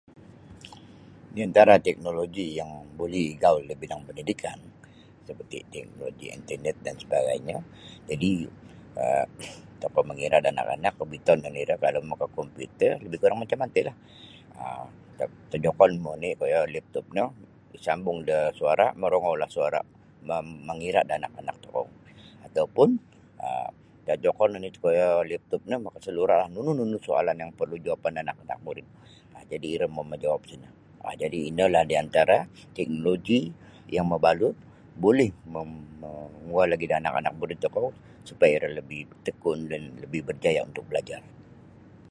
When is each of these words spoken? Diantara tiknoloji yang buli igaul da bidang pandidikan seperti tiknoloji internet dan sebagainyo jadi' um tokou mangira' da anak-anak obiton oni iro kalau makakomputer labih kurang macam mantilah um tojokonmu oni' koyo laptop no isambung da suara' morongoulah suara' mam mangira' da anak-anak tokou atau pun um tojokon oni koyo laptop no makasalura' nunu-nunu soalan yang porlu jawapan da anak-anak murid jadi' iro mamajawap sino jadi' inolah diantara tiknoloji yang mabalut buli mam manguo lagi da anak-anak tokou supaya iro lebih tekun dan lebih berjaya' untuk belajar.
Diantara 1.35 1.75
tiknoloji 1.87 2.45
yang 2.59 2.71
buli 2.97 3.23
igaul 3.33 3.63
da 3.69 3.75
bidang 3.81 4.01
pandidikan 4.07 4.59
seperti 5.27 5.57
tiknoloji 5.73 6.25
internet 6.37 6.75
dan 6.85 6.95
sebagainyo 7.03 7.59
jadi' 8.09 8.37
um 9.03 9.29
tokou 9.81 10.01
mangira' 10.09 10.43
da 10.45 10.49
anak-anak 10.53 10.93
obiton 11.03 11.39
oni 11.47 11.59
iro 11.65 11.75
kalau 11.83 12.01
makakomputer 12.11 12.91
labih 13.03 13.19
kurang 13.21 13.39
macam 13.43 13.57
mantilah 13.61 13.95
um 14.63 14.89
tojokonmu 15.51 16.09
oni' 16.17 16.33
koyo 16.41 16.59
laptop 16.75 17.05
no 17.17 17.25
isambung 17.77 18.19
da 18.29 18.37
suara' 18.57 18.89
morongoulah 19.01 19.49
suara' 19.55 19.83
mam 20.27 20.45
mangira' 20.67 21.03
da 21.09 21.13
anak-anak 21.21 21.55
tokou 21.63 21.85
atau 22.45 22.65
pun 22.75 22.89
um 23.47 23.71
tojokon 24.07 24.51
oni 24.57 24.69
koyo 24.83 25.09
laptop 25.31 25.61
no 25.69 25.75
makasalura' 25.85 26.39
nunu-nunu 26.53 26.97
soalan 27.07 27.37
yang 27.41 27.51
porlu 27.57 27.77
jawapan 27.85 28.13
da 28.19 28.21
anak-anak 28.25 28.59
murid 28.65 28.87
jadi' 29.51 29.69
iro 29.75 29.87
mamajawap 29.97 30.43
sino 30.51 30.69
jadi' 31.21 31.41
inolah 31.51 31.83
diantara 31.89 32.37
tiknoloji 32.75 33.39
yang 33.95 34.07
mabalut 34.11 34.55
buli 35.03 35.29
mam 35.53 35.69
manguo 36.01 36.63
lagi 36.71 36.85
da 36.91 36.95
anak-anak 37.03 37.33
tokou 37.65 37.89
supaya 38.27 38.51
iro 38.63 38.69
lebih 38.79 38.99
tekun 39.27 39.59
dan 39.71 39.83
lebih 40.03 40.21
berjaya' 40.27 40.63
untuk 40.69 40.83
belajar. 40.89 41.19